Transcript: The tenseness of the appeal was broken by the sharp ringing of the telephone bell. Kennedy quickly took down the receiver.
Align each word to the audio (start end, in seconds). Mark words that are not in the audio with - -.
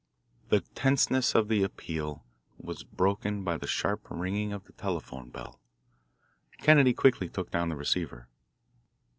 The 0.49 0.61
tenseness 0.73 1.35
of 1.35 1.47
the 1.47 1.61
appeal 1.61 2.25
was 2.57 2.83
broken 2.83 3.43
by 3.43 3.57
the 3.57 3.67
sharp 3.67 4.07
ringing 4.09 4.51
of 4.51 4.63
the 4.63 4.73
telephone 4.73 5.29
bell. 5.29 5.59
Kennedy 6.57 6.95
quickly 6.95 7.29
took 7.29 7.51
down 7.51 7.69
the 7.69 7.75
receiver. 7.75 8.27